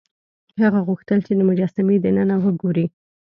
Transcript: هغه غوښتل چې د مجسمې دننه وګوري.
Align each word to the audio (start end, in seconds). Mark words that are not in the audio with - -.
هغه 0.61 0.79
غوښتل 0.87 1.19
چې 1.25 1.33
د 1.35 1.41
مجسمې 1.49 1.95
دننه 1.99 2.35
وګوري. 2.43 2.85